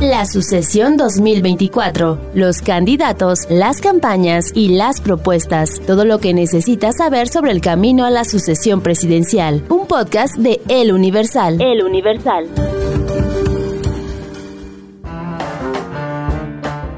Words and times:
La 0.00 0.26
sucesión 0.26 0.98
2024, 0.98 2.32
los 2.34 2.60
candidatos, 2.60 3.46
las 3.48 3.80
campañas 3.80 4.52
y 4.54 4.76
las 4.76 5.00
propuestas, 5.00 5.80
todo 5.86 6.04
lo 6.04 6.18
que 6.18 6.34
necesitas 6.34 6.98
saber 6.98 7.28
sobre 7.28 7.52
el 7.52 7.62
camino 7.62 8.04
a 8.04 8.10
la 8.10 8.24
sucesión 8.24 8.82
presidencial. 8.82 9.64
Un 9.70 9.86
podcast 9.86 10.36
de 10.36 10.60
El 10.68 10.92
Universal. 10.92 11.62
El 11.62 11.82
Universal. 11.82 12.46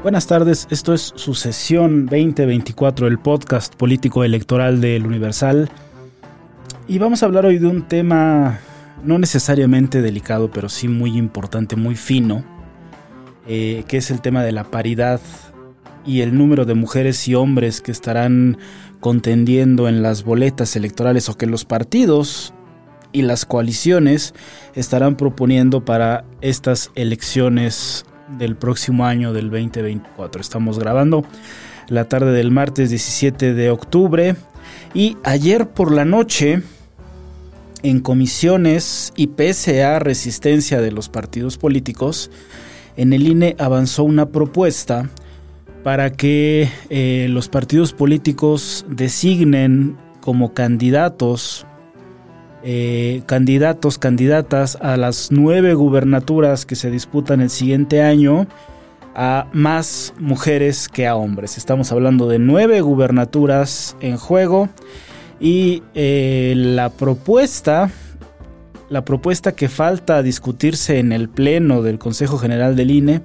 Buenas 0.03 0.27
tardes, 0.27 0.67
esto 0.69 0.93
es 0.93 1.13
Sucesión 1.15 2.05
2024, 2.05 3.07
el 3.07 3.17
podcast 3.17 3.75
político 3.75 4.25
electoral 4.25 4.81
del 4.81 5.07
Universal. 5.07 5.69
Y 6.89 6.97
vamos 6.97 7.23
a 7.23 7.27
hablar 7.27 7.45
hoy 7.45 7.59
de 7.59 7.67
un 7.67 7.83
tema 7.83 8.59
no 9.05 9.17
necesariamente 9.19 10.01
delicado, 10.01 10.51
pero 10.51 10.67
sí 10.67 10.89
muy 10.89 11.17
importante, 11.17 11.77
muy 11.77 11.95
fino, 11.95 12.43
eh, 13.49 13.83
que 13.87 13.97
es 13.97 14.11
el 14.11 14.21
tema 14.21 14.43
de 14.43 14.51
la 14.51 14.63
paridad 14.63 15.19
y 16.05 16.21
el 16.21 16.37
número 16.37 16.65
de 16.65 16.75
mujeres 16.75 17.27
y 17.27 17.33
hombres 17.33 17.81
que 17.81 17.91
estarán 17.91 18.59
contendiendo 18.99 19.89
en 19.89 20.03
las 20.03 20.23
boletas 20.23 20.75
electorales 20.75 21.29
o 21.29 21.37
que 21.37 21.47
los 21.47 21.65
partidos 21.65 22.53
y 23.11 23.23
las 23.23 23.45
coaliciones 23.45 24.35
estarán 24.75 25.15
proponiendo 25.15 25.83
para 25.83 26.25
estas 26.41 26.91
elecciones 26.93 28.05
del 28.37 28.55
próximo 28.55 29.05
año 29.05 29.33
del 29.33 29.49
2024. 29.49 30.41
Estamos 30.41 30.77
grabando 30.77 31.25
la 31.87 32.05
tarde 32.05 32.31
del 32.33 32.51
martes 32.51 32.91
17 32.91 33.55
de 33.55 33.71
octubre 33.71 34.35
y 34.93 35.17
ayer 35.23 35.67
por 35.67 35.91
la 35.91 36.05
noche 36.05 36.61
en 37.81 37.99
comisiones 38.01 39.11
y 39.15 39.27
pese 39.27 39.83
a 39.83 39.99
resistencia 39.99 40.81
de 40.81 40.91
los 40.91 41.09
partidos 41.09 41.57
políticos, 41.57 42.29
en 42.99 43.13
el 43.13 43.25
INE 43.25 43.55
avanzó 43.59 44.03
una 44.03 44.25
propuesta 44.25 45.09
para 45.85 46.11
que 46.11 46.67
eh, 46.89 47.27
los 47.29 47.47
partidos 47.47 47.93
políticos 47.93 48.85
designen 48.89 49.95
como 50.19 50.53
candidatos, 50.53 51.65
eh, 52.61 53.21
candidatos, 53.25 53.99
candidatas 53.99 54.77
a 54.81 54.97
las 54.97 55.31
nueve 55.31 55.75
gubernaturas 55.75 56.65
que 56.65 56.75
se 56.75 56.91
disputan 56.91 57.39
el 57.39 57.49
siguiente 57.49 58.01
año 58.01 58.47
a 59.15 59.47
más 59.53 60.13
mujeres 60.19 60.89
que 60.89 61.07
a 61.07 61.15
hombres. 61.15 61.57
Estamos 61.57 61.93
hablando 61.93 62.27
de 62.27 62.37
nueve 62.37 62.81
gubernaturas 62.81 63.95
en 64.01 64.17
juego 64.17 64.67
y 65.39 65.83
eh, 65.93 66.53
la 66.57 66.89
propuesta 66.89 67.91
la 68.89 69.05
propuesta 69.05 69.53
que 69.53 69.69
falta 69.69 70.21
discutirse 70.23 70.99
en 70.99 71.11
el 71.11 71.29
Pleno 71.29 71.81
del 71.81 71.99
Consejo 71.99 72.37
General 72.37 72.75
del 72.75 72.91
INE 72.91 73.21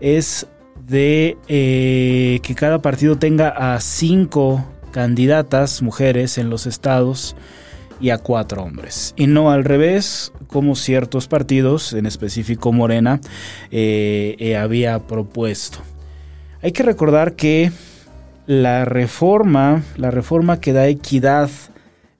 es 0.00 0.46
de 0.86 1.36
eh, 1.48 2.40
que 2.42 2.54
cada 2.54 2.82
partido 2.82 3.16
tenga 3.16 3.48
a 3.48 3.80
cinco 3.80 4.64
candidatas 4.92 5.82
mujeres 5.82 6.38
en 6.38 6.50
los 6.50 6.66
estados 6.66 7.34
y 8.00 8.10
a 8.10 8.18
cuatro 8.18 8.62
hombres. 8.62 9.14
Y 9.16 9.26
no 9.26 9.50
al 9.50 9.64
revés, 9.64 10.32
como 10.48 10.76
ciertos 10.76 11.28
partidos, 11.28 11.92
en 11.92 12.06
específico 12.06 12.72
Morena, 12.72 13.20
eh, 13.70 14.36
eh, 14.38 14.56
había 14.56 14.98
propuesto. 15.00 15.78
Hay 16.62 16.72
que 16.72 16.82
recordar 16.82 17.34
que 17.34 17.72
la 18.46 18.84
reforma, 18.84 19.82
la 19.96 20.10
reforma 20.10 20.60
que 20.60 20.72
da 20.72 20.86
equidad 20.88 21.48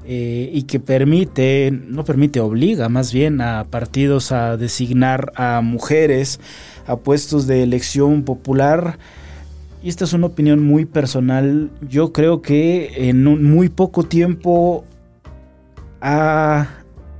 y 0.04 0.62
que 0.64 0.80
permite, 0.80 1.70
no 1.70 2.04
permite, 2.04 2.40
obliga 2.40 2.88
más 2.88 3.12
bien 3.12 3.40
a 3.40 3.64
partidos 3.70 4.32
a 4.32 4.56
designar 4.56 5.32
a 5.36 5.60
mujeres 5.60 6.40
a 6.86 6.96
puestos 6.96 7.46
de 7.46 7.62
elección 7.62 8.24
popular. 8.24 8.98
Y 9.82 9.88
esta 9.88 10.04
es 10.04 10.12
una 10.12 10.26
opinión 10.26 10.64
muy 10.64 10.84
personal. 10.84 11.70
Yo 11.88 12.12
creo 12.12 12.42
que 12.42 13.08
en 13.08 13.26
un 13.26 13.44
muy 13.44 13.68
poco 13.68 14.04
tiempo 14.04 14.84
ha 16.00 16.69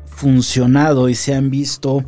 funcionado 0.07 1.09
y 1.09 1.15
se 1.15 1.35
han 1.35 1.51
visto 1.51 2.05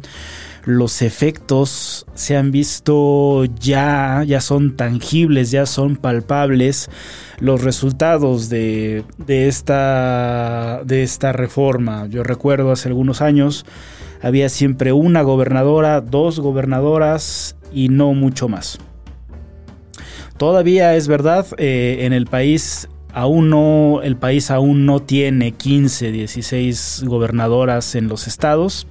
los 0.65 1.03
efectos 1.03 2.07
se 2.15 2.37
han 2.37 2.51
visto 2.51 3.45
ya, 3.45 4.25
ya 4.27 4.41
son 4.41 4.77
tangibles, 4.77 5.51
ya 5.51 5.67
son 5.67 5.97
palpables 5.97 6.91
los 7.39 7.63
resultados 7.63 8.49
de, 8.49 9.05
de, 9.19 9.49
esta, 9.49 10.81
de 10.85 11.03
esta 11.03 11.33
reforma. 11.33 12.07
Yo 12.07 12.23
recuerdo 12.23 12.73
hace 12.73 12.89
algunos 12.89 13.21
años 13.21 13.67
había 14.23 14.49
siempre 14.49 14.93
una 14.93 15.21
gobernadora, 15.21 16.01
dos 16.01 16.41
gobernadoras 16.41 17.57
y 17.73 17.91
no 17.91 18.15
mucho 18.15 18.49
más. 18.49 18.79
Todavía 20.39 20.97
es 20.97 21.09
verdad, 21.09 21.47
eh, 21.59 21.99
en 22.01 22.13
el 22.13 22.27
país 22.27 22.89
aún 23.13 23.51
no, 23.51 24.01
el 24.03 24.17
país 24.17 24.51
aún 24.51 24.87
no 24.87 25.01
tiene 25.01 25.53
15, 25.53 26.11
16 26.11 27.05
gobernadoras 27.07 27.95
en 27.95 28.09
los 28.09 28.27
estados 28.27 28.87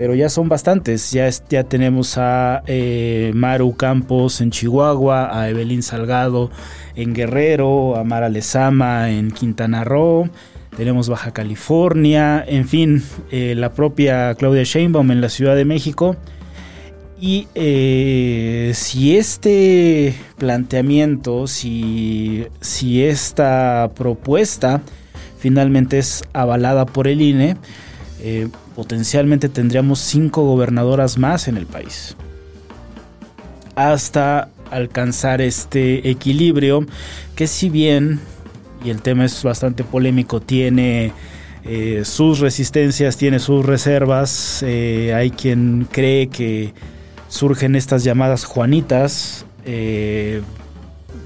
pero 0.00 0.14
ya 0.14 0.30
son 0.30 0.48
bastantes. 0.48 1.10
Ya, 1.10 1.28
ya 1.50 1.64
tenemos 1.64 2.16
a 2.16 2.62
eh, 2.66 3.32
Maru 3.34 3.76
Campos 3.76 4.40
en 4.40 4.50
Chihuahua, 4.50 5.28
a 5.38 5.50
Evelyn 5.50 5.82
Salgado 5.82 6.50
en 6.96 7.12
Guerrero, 7.12 7.96
a 7.96 8.02
Mara 8.02 8.30
Lezama 8.30 9.10
en 9.10 9.30
Quintana 9.30 9.84
Roo. 9.84 10.30
Tenemos 10.74 11.10
Baja 11.10 11.32
California, 11.32 12.42
en 12.48 12.66
fin, 12.66 13.02
eh, 13.30 13.54
la 13.54 13.74
propia 13.74 14.34
Claudia 14.36 14.62
Sheinbaum 14.62 15.10
en 15.10 15.20
la 15.20 15.28
Ciudad 15.28 15.54
de 15.54 15.66
México. 15.66 16.16
Y 17.20 17.48
eh, 17.54 18.72
si 18.74 19.18
este 19.18 20.14
planteamiento, 20.38 21.46
si, 21.46 22.46
si 22.62 23.04
esta 23.04 23.90
propuesta 23.94 24.80
finalmente 25.36 25.98
es 25.98 26.24
avalada 26.32 26.86
por 26.86 27.06
el 27.06 27.20
INE, 27.20 27.58
eh, 28.22 28.48
potencialmente 28.74 29.48
tendríamos 29.48 29.98
cinco 29.98 30.44
gobernadoras 30.44 31.18
más 31.18 31.48
en 31.48 31.56
el 31.56 31.66
país. 31.66 32.16
Hasta 33.74 34.50
alcanzar 34.70 35.40
este 35.40 36.10
equilibrio 36.10 36.86
que 37.34 37.46
si 37.46 37.70
bien, 37.70 38.20
y 38.84 38.90
el 38.90 39.00
tema 39.00 39.24
es 39.24 39.42
bastante 39.42 39.84
polémico, 39.84 40.40
tiene 40.40 41.12
eh, 41.64 42.02
sus 42.04 42.40
resistencias, 42.40 43.16
tiene 43.16 43.38
sus 43.38 43.64
reservas, 43.64 44.62
eh, 44.66 45.14
hay 45.14 45.30
quien 45.30 45.88
cree 45.90 46.28
que 46.28 46.74
surgen 47.28 47.74
estas 47.74 48.04
llamadas 48.04 48.44
Juanitas, 48.44 49.46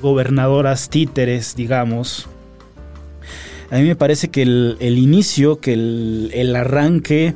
gobernadoras 0.02 0.90
títeres, 0.90 1.56
digamos, 1.56 2.28
a 3.74 3.78
mí 3.78 3.88
me 3.88 3.96
parece 3.96 4.28
que 4.28 4.42
el, 4.42 4.98
inicio, 4.98 5.58
que 5.58 5.72
el, 5.72 6.54
arranque 6.54 7.34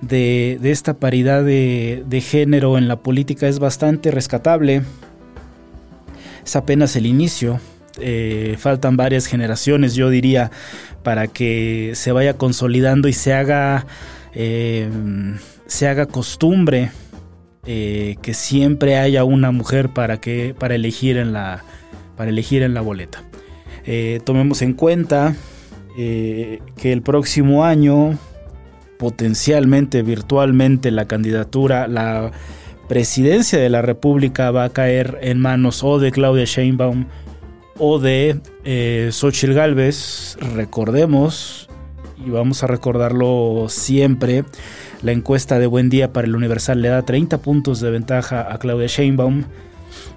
de, 0.00 0.58
esta 0.62 0.94
paridad 0.94 1.44
de, 1.44 2.24
género 2.26 2.78
en 2.78 2.88
la 2.88 3.00
política 3.00 3.48
es 3.48 3.58
bastante 3.58 4.10
rescatable. 4.10 4.80
Es 6.42 6.56
apenas 6.56 6.96
el 6.96 7.04
inicio. 7.04 7.60
Eh, 8.00 8.56
faltan 8.58 8.96
varias 8.96 9.26
generaciones, 9.26 9.94
yo 9.94 10.08
diría, 10.08 10.50
para 11.02 11.26
que 11.26 11.92
se 11.94 12.12
vaya 12.12 12.38
consolidando 12.38 13.06
y 13.06 13.12
se 13.12 13.34
haga, 13.34 13.84
eh, 14.32 14.88
se 15.66 15.86
haga 15.86 16.06
costumbre 16.06 16.92
eh, 17.66 18.16
que 18.22 18.32
siempre 18.32 18.96
haya 18.96 19.24
una 19.24 19.50
mujer 19.50 19.90
para, 19.90 20.18
que, 20.18 20.56
para, 20.58 20.76
elegir, 20.76 21.18
en 21.18 21.34
la, 21.34 21.62
para 22.16 22.30
elegir 22.30 22.62
en 22.62 22.72
la 22.72 22.80
boleta. 22.80 23.22
tomemos 24.24 24.62
en 24.62 24.72
cuenta 24.72 25.36
eh, 25.96 26.60
que 26.76 26.92
el 26.92 27.02
próximo 27.02 27.64
año, 27.64 28.18
potencialmente, 28.98 30.02
virtualmente, 30.02 30.90
la 30.90 31.06
candidatura, 31.06 31.86
la 31.86 32.32
presidencia 32.88 33.58
de 33.58 33.70
la 33.70 33.82
República 33.82 34.50
va 34.50 34.64
a 34.64 34.70
caer 34.70 35.18
en 35.22 35.40
manos 35.40 35.84
o 35.84 35.98
de 35.98 36.10
Claudia 36.10 36.44
Sheinbaum 36.44 37.06
o 37.78 37.98
de 37.98 38.40
eh, 38.64 39.10
Xochitl 39.12 39.54
Galvez. 39.54 40.36
Recordemos, 40.54 41.68
y 42.24 42.30
vamos 42.30 42.62
a 42.62 42.66
recordarlo 42.66 43.66
siempre, 43.68 44.44
La 45.02 45.12
encuesta 45.12 45.58
de 45.58 45.66
Buen 45.66 45.90
Día 45.90 46.12
para 46.12 46.26
el 46.26 46.34
Universal 46.34 46.80
le 46.80 46.88
da 46.88 47.02
30 47.02 47.38
puntos 47.38 47.80
de 47.80 47.90
ventaja 47.90 48.52
a 48.52 48.58
Claudia 48.58 48.86
Sheinbaum. 48.88 49.44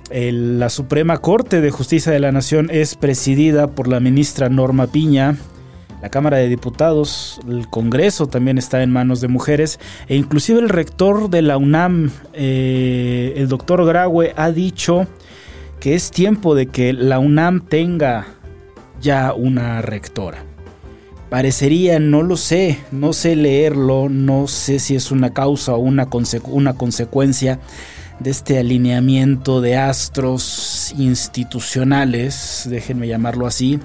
la 0.09 0.69
Suprema 0.69 1.17
Corte 1.17 1.61
de 1.61 1.71
Justicia 1.71 2.11
de 2.11 2.19
la 2.19 2.31
Nación 2.31 2.69
es 2.71 2.95
presidida 2.95 3.67
por 3.67 3.87
la 3.87 3.99
ministra 3.99 4.49
Norma 4.49 4.87
Piña. 4.87 5.37
La 6.01 6.09
Cámara 6.09 6.37
de 6.37 6.47
Diputados, 6.47 7.39
el 7.47 7.67
Congreso 7.69 8.27
también 8.27 8.59
está 8.59 8.83
en 8.83 8.91
manos 8.91 9.19
de 9.19 9.27
mujeres 9.27 9.79
e 10.07 10.15
inclusive 10.15 10.59
el 10.59 10.69
rector 10.69 11.29
de 11.29 11.41
la 11.41 11.57
UNAM, 11.57 12.11
eh, 12.33 13.33
el 13.35 13.47
doctor 13.47 13.83
Graue, 13.83 14.31
ha 14.35 14.51
dicho 14.51 15.07
que 15.79 15.95
es 15.95 16.11
tiempo 16.11 16.53
de 16.53 16.67
que 16.67 16.93
la 16.93 17.17
UNAM 17.17 17.61
tenga 17.61 18.27
ya 19.01 19.33
una 19.33 19.81
rectora. 19.81 20.43
Parecería, 21.29 21.99
no 21.99 22.21
lo 22.21 22.37
sé, 22.37 22.79
no 22.91 23.11
sé 23.11 23.35
leerlo, 23.35 24.07
no 24.07 24.47
sé 24.47 24.79
si 24.79 24.95
es 24.95 25.11
una 25.11 25.33
causa 25.33 25.73
o 25.73 25.79
una, 25.79 26.07
una 26.45 26.73
consecuencia 26.75 27.59
de 28.19 28.29
este 28.29 28.59
alineamiento 28.59 29.61
de 29.61 29.77
astros 29.77 30.93
institucionales, 30.97 32.65
déjenme 32.69 33.07
llamarlo 33.07 33.45
así, 33.45 33.79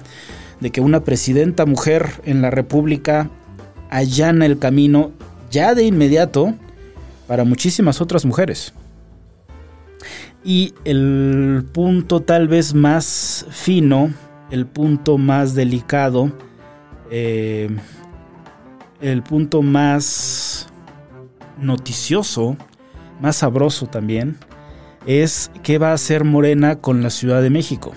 de 0.63 0.71
que 0.71 0.81
una 0.81 1.03
presidenta 1.03 1.67
mujer 1.67 2.23
en 2.25 2.41
la 2.41 2.51
República 2.51 3.29
allana 3.91 4.47
el 4.47 4.61
camino 4.61 5.11
ya 5.51 5.75
de 5.75 5.85
inmediato 5.85 6.55
para 7.27 7.43
muchísimas 7.43 8.01
otras 8.01 8.25
mujeres. 8.25 8.73
Y 10.45 10.73
el 10.85 11.65
punto 11.73 12.21
tal 12.21 12.47
vez 12.47 12.75
más 12.75 13.45
fino, 13.51 14.15
el 14.53 14.67
punto 14.67 15.19
más 15.19 15.55
delicado, 15.55 16.31
eh, 17.11 17.69
el 19.01 19.23
punto 19.25 19.63
más 19.63 20.69
noticioso, 21.59 22.57
más 23.21 23.37
sabroso 23.37 23.87
también, 23.87 24.37
es 25.07 25.51
qué 25.65 25.79
va 25.79 25.91
a 25.91 25.95
hacer 25.95 26.23
Morena 26.23 26.77
con 26.77 27.03
la 27.03 27.11
Ciudad 27.11 27.43
de 27.43 27.51
México. 27.51 27.93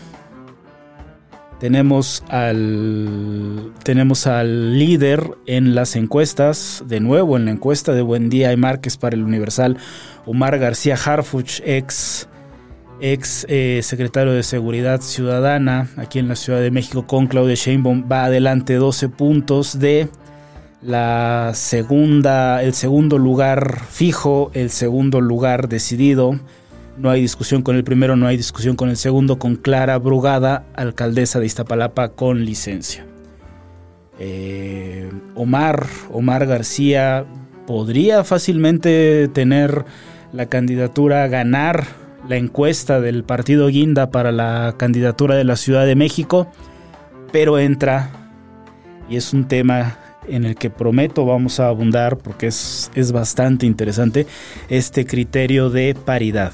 Tenemos 1.59 2.23
al, 2.27 3.71
tenemos 3.83 4.27
al 4.27 4.77
líder 4.77 5.37
en 5.45 5.73
las 5.73 5.95
encuestas, 5.95 6.83
de 6.85 6.99
nuevo 6.99 7.37
en 7.37 7.45
la 7.45 7.51
encuesta 7.51 7.93
de 7.93 8.01
Buen 8.01 8.29
Día 8.29 8.51
y 8.51 8.57
Márquez 8.57 8.97
para 8.97 9.15
el 9.15 9.23
Universal, 9.23 9.77
Omar 10.25 10.59
García 10.59 10.95
Harfuch, 10.95 11.61
ex 11.65 12.27
ex 13.01 13.45
eh, 13.49 13.81
secretario 13.83 14.33
de 14.33 14.43
Seguridad 14.43 15.01
Ciudadana 15.01 15.89
aquí 15.97 16.19
en 16.19 16.27
la 16.27 16.35
Ciudad 16.35 16.61
de 16.61 16.71
México 16.71 17.07
con 17.07 17.27
Claudia 17.27 17.55
Sheinbaum. 17.55 18.05
Va 18.11 18.25
adelante 18.25 18.75
12 18.75 19.09
puntos 19.09 19.79
de 19.79 20.09
la 20.81 21.51
segunda 21.53 22.61
el 22.61 22.73
segundo 22.73 23.17
lugar 23.17 23.81
fijo 23.89 24.51
el 24.53 24.69
segundo 24.69 25.19
lugar 25.19 25.67
decidido 25.67 26.39
no 26.97 27.09
hay 27.09 27.21
discusión 27.21 27.61
con 27.61 27.75
el 27.75 27.83
primero 27.83 28.15
no 28.15 28.27
hay 28.27 28.37
discusión 28.37 28.75
con 28.75 28.89
el 28.89 28.97
segundo 28.97 29.37
con 29.37 29.55
Clara 29.55 29.97
Brugada 29.97 30.65
alcaldesa 30.75 31.39
de 31.39 31.45
Iztapalapa 31.45 32.09
con 32.09 32.45
licencia 32.45 33.05
eh, 34.19 35.11
Omar 35.35 35.87
Omar 36.11 36.45
García 36.45 37.25
podría 37.67 38.23
fácilmente 38.23 39.27
tener 39.29 39.85
la 40.31 40.47
candidatura 40.47 41.27
ganar 41.27 41.85
la 42.27 42.37
encuesta 42.37 43.01
del 43.01 43.23
partido 43.23 43.67
Guinda 43.67 44.09
para 44.09 44.31
la 44.31 44.75
candidatura 44.77 45.35
de 45.35 45.43
la 45.43 45.55
Ciudad 45.55 45.85
de 45.85 45.95
México, 45.95 46.47
pero 47.31 47.59
entra 47.59 48.09
y 49.09 49.17
es 49.17 49.33
un 49.33 49.47
tema 49.47 49.99
en 50.27 50.45
el 50.45 50.55
que 50.55 50.71
prometo 50.71 51.25
vamos 51.25 51.59
a 51.59 51.67
abundar 51.67 52.17
porque 52.17 52.47
es, 52.47 52.91
es 52.95 53.11
bastante 53.11 53.65
interesante 53.65 54.25
este 54.69 55.05
criterio 55.05 55.69
de 55.69 55.93
paridad. 55.93 56.51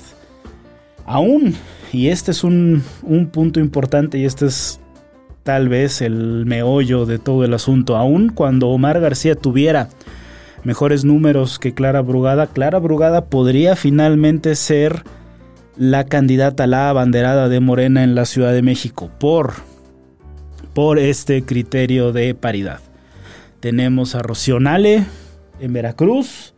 Aún, 1.05 1.55
y 1.91 2.07
este 2.07 2.31
es 2.31 2.43
un, 2.43 2.83
un 3.03 3.27
punto 3.27 3.59
importante 3.59 4.17
y 4.17 4.25
este 4.25 4.45
es 4.45 4.79
tal 5.43 5.69
vez 5.69 6.01
el 6.01 6.45
meollo 6.45 7.05
de 7.05 7.19
todo 7.19 7.43
el 7.43 7.53
asunto, 7.53 7.97
aún 7.97 8.29
cuando 8.29 8.69
Omar 8.69 8.99
García 8.99 9.35
tuviera 9.35 9.89
mejores 10.63 11.03
números 11.03 11.59
que 11.59 11.73
Clara 11.73 12.01
Brugada, 12.01 12.47
Clara 12.47 12.79
Brugada 12.79 13.25
podría 13.25 13.75
finalmente 13.75 14.55
ser 14.55 15.03
la 15.77 16.05
candidata, 16.05 16.67
la 16.67 16.89
abanderada 16.89 17.49
de 17.49 17.59
Morena 17.59 18.03
en 18.03 18.13
la 18.13 18.25
Ciudad 18.25 18.53
de 18.53 18.61
México 18.61 19.09
por, 19.19 19.53
por 20.73 20.99
este 20.99 21.43
criterio 21.43 22.11
de 22.11 22.35
paridad. 22.35 22.79
Tenemos 23.59 24.15
a 24.15 24.21
Rocionale 24.21 25.05
en 25.59 25.73
Veracruz, 25.73 26.53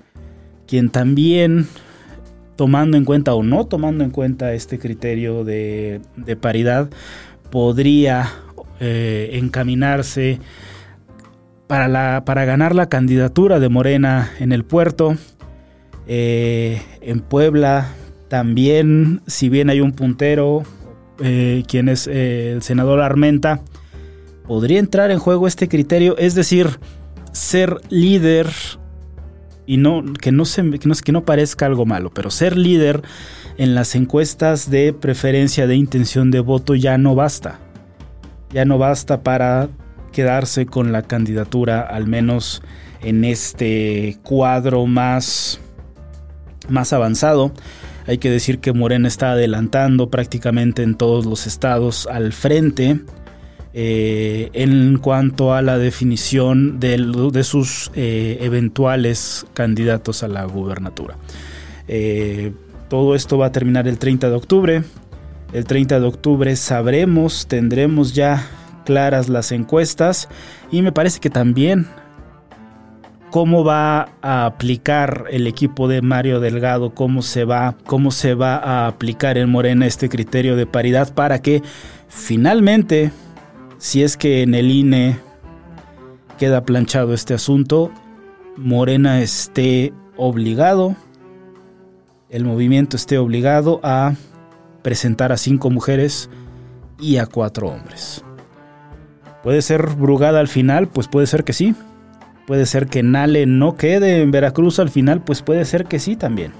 quien 0.68 0.90
también, 0.90 1.68
tomando 2.55 2.97
en 2.97 3.05
cuenta 3.05 3.33
o 3.33 3.44
no 3.44 3.65
tomando 3.65 4.03
en 4.03 4.11
cuenta 4.11 4.53
este 4.53 4.79
criterio 4.79 5.44
de, 5.44 6.01
paridad, 6.39 6.89
podría 7.50 8.31
eh, 8.79 9.31
encaminarse 9.33 10.39
para, 11.67 11.88
la, 11.88 12.23
para 12.25 12.45
ganar 12.45 12.75
la 12.75 12.89
candidatura 12.89 13.59
de 13.59 13.69
Morena 13.69 14.31
en 14.39 14.51
el 14.51 14.63
puerto. 14.63 15.15
Eh, 16.07 16.81
en 17.01 17.21
Puebla 17.21 17.88
también, 18.27 19.21
si 19.27 19.49
bien 19.49 19.69
hay 19.69 19.79
un 19.79 19.91
puntero, 19.94 20.63
eh, 21.21 21.63
quien 21.67 21.89
es 21.89 22.07
eh, 22.07 22.51
el 22.51 22.61
senador 22.61 23.01
Armenta, 23.01 23.61
podría 24.45 24.79
entrar 24.79 25.11
en 25.11 25.19
juego 25.19 25.47
este 25.47 25.67
criterio, 25.67 26.17
es 26.17 26.35
decir, 26.35 26.79
ser 27.31 27.77
líder 27.89 28.49
y 29.65 29.77
no 29.77 30.04
que 30.19 30.31
no 30.31 30.45
se 30.45 30.62
que 30.80 30.88
no, 30.88 30.95
que 30.95 31.12
no 31.12 31.25
parezca 31.25 31.65
algo 31.65 31.86
malo, 31.86 32.12
pero 32.13 32.30
ser 32.30 32.57
líder 32.57 33.01
en 33.57 33.75
las 33.75 33.95
encuestas 33.95 34.69
de 34.69 34.94
preferencia 34.94 35.68
de 35.68 35.75
intención 35.75 36.31
de 36.31 36.39
voto 36.39 36.75
ya 36.75 36.98
no 36.98 37.15
basta. 37.15 37.60
Ya 38.51 38.65
no 38.65 38.77
basta 38.77 39.24
para 39.24 39.69
quedarse 40.12 40.65
con 40.65 40.92
la 40.92 41.01
candidatura 41.01 41.81
al 41.81 42.07
menos 42.07 42.62
en 43.01 43.25
este 43.25 44.18
cuadro 44.24 44.86
más 44.86 45.60
más 46.69 46.94
avanzado. 46.94 47.51
Hay 48.06 48.18
que 48.18 48.30
decir 48.30 48.59
que 48.59 48.74
Morena 48.74 49.07
está 49.07 49.31
adelantando 49.31 50.09
prácticamente 50.09 50.83
en 50.83 50.95
todos 50.95 51.25
los 51.25 51.48
estados 51.48 52.07
al 52.07 52.33
frente 52.33 53.00
eh, 53.73 54.49
en 54.53 54.97
cuanto 54.99 55.53
a 55.53 55.63
la 55.63 55.79
definición 55.79 56.79
de, 56.79 57.43
sus 57.43 57.91
eh, 57.95 58.37
eventuales 58.41 59.45
candidatos 59.53 60.21
a 60.23 60.27
la 60.27 60.45
gubernatura. 60.45 61.17
Eh, 61.87 62.53
todo 62.89 63.15
esto 63.15 63.37
va 63.37 63.47
a 63.47 63.51
terminar 63.51 63.87
el 63.87 63.97
30 63.97 64.30
de 64.30 64.35
octubre. 64.35 64.83
El 65.53 65.65
30 65.65 65.99
de 65.99 66.06
octubre 66.06 66.56
sabremos, 66.56 67.47
tendremos 67.47 68.13
ya 68.13 68.47
claras 68.85 69.30
las 69.30 69.51
encuestas 69.51 70.30
y 70.71 70.81
me 70.81 70.92
parece 70.92 71.19
que 71.19 71.30
también 71.30 71.87
cómo 73.33 73.63
va 73.63 74.09
a 74.21 74.45
aplicar 74.45 75.25
el 75.31 75.47
equipo 75.47 75.87
de 75.87 76.03
Mario 76.03 76.39
Delgado, 76.39 76.94
cómo 76.94 77.23
se 77.23 77.45
va, 77.45 77.75
cómo 77.87 78.11
se 78.11 78.35
va 78.35 78.57
a 78.57 78.85
aplicar 78.85 79.39
en 79.39 79.49
Morena 79.49 79.87
este 79.87 80.07
criterio 80.07 80.56
de 80.56 80.68
paridad 80.68 81.11
para 81.15 81.39
que 81.39 81.63
finalmente, 82.07 83.11
si 83.83 84.02
es 84.02 84.16
que 84.16 84.44
en 84.44 84.56
el 84.56 84.71
INE 84.71 85.19
queda 86.40 86.63
planchado 86.63 87.13
este 87.13 87.33
asunto, 87.33 87.92
Morena 88.56 89.21
esté 89.21 89.92
obligado, 90.16 90.95
el 92.30 92.45
movimiento 92.45 92.95
esté 92.95 93.18
obligado 93.18 93.81
a 93.83 94.13
presentar 94.83 95.33
a 95.33 95.37
cinco 95.37 95.69
mujeres 95.69 96.30
y 96.97 97.18
a 97.18 97.25
cuatro 97.25 97.68
hombres. 97.68 98.23
¿Puede 99.44 99.61
ser 99.61 99.85
Brugada 99.97 100.40
al 100.40 100.47
final? 100.47 100.87
Pues 100.87 101.09
puede 101.09 101.28
ser 101.28 101.44
que 101.44 101.52
sí. 101.52 101.75
Puede 102.47 102.66
ser 102.66 102.87
que 102.87 103.04
Nale 103.04 103.45
no 103.47 103.75
quede 103.75 104.21
en 104.21 104.31
Veracruz 104.31 104.80
al 104.80 104.92
final, 104.92 105.21
pues 105.25 105.42
puede 105.42 105.66
ser 105.66 105.87
que 105.87 105.99
sí 105.99 106.16
también. 106.16 106.54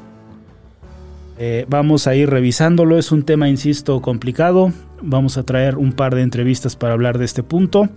Eh, 1.38 1.66
vamos 1.68 2.08
a 2.08 2.16
ir 2.16 2.30
revisándolo, 2.30 2.98
es 2.98 3.12
un 3.12 3.24
tema, 3.24 3.50
insisto, 3.50 4.02
complicado. 4.02 4.72
Vamos 5.02 5.38
a 5.38 5.44
traer 5.44 5.78
un 5.78 5.94
par 5.94 6.16
de 6.16 6.22
entrevistas 6.22 6.75
para 6.75 6.94
hablar 6.94 7.18
de 7.18 7.25
este 7.25 7.44
punto. 7.44 7.90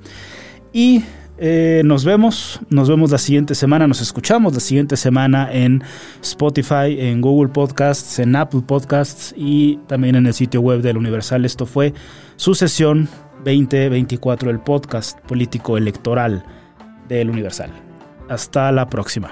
Y 0.72 1.02
eh, 1.38 1.82
nos 1.84 2.04
vemos, 2.04 2.60
nos 2.70 2.88
vemos 2.88 3.10
la 3.10 3.18
siguiente 3.18 3.54
semana, 3.54 3.86
nos 3.86 4.00
escuchamos 4.00 4.54
la 4.54 4.60
siguiente 4.60 4.96
semana 4.96 5.48
en 5.52 5.82
Spotify, 6.22 6.98
en 6.98 7.20
Google 7.20 7.52
Podcasts, 7.52 8.18
en 8.18 8.34
Apple 8.36 8.62
Podcasts 8.66 9.34
y 9.36 9.76
también 9.86 10.16
en 10.16 10.26
el 10.26 10.32
sitio 10.32 10.62
web 10.62 10.80
del 10.80 10.96
Universal. 10.96 11.44
Esto 11.44 11.66
fue 11.66 11.92
su 12.36 12.54
sesión 12.54 13.08
2024, 13.44 14.50
el 14.50 14.60
podcast 14.60 15.20
político 15.20 15.76
electoral 15.76 16.42
del 17.08 17.28
Universal. 17.28 17.70
Hasta 18.28 18.72
la 18.72 18.88
próxima 18.88 19.30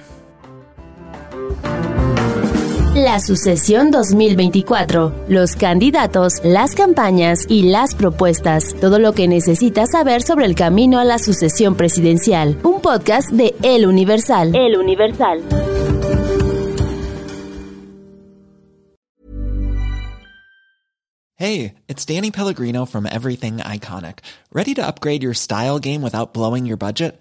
la 3.05 3.21
sucesión 3.21 3.91
2024, 3.91 5.27
los 5.29 5.57
candidatos, 5.57 6.41
las 6.43 6.75
campañas 6.75 7.45
y 7.51 7.65
las 7.65 7.95
propuestas, 7.95 8.75
todo 8.81 8.99
lo 8.99 9.13
que 9.13 9.29
necesitas 9.29 9.91
saber 9.91 10.23
sobre 10.23 10.47
el 10.47 10.55
camino 10.55 10.99
a 10.99 11.05
la 11.05 11.19
sucesión 11.19 11.75
presidencial. 11.75 12.59
Un 12.63 12.81
podcast 12.81 13.31
de 13.31 13.55
El 13.63 13.87
Universal. 13.87 14.55
El 14.55 14.79
Universal. 14.79 15.43
Hey, 21.37 21.75
it's 21.89 22.07
Danny 22.07 22.31
Pellegrino 22.31 22.87
from 22.87 23.05
Everything 23.05 23.59
Iconic. 23.59 24.21
Ready 24.51 24.73
to 24.75 24.87
upgrade 24.87 25.23
your 25.23 25.35
style 25.35 25.79
game 25.79 26.01
without 26.01 26.33
blowing 26.33 26.65
your 26.65 26.79
budget? 26.79 27.21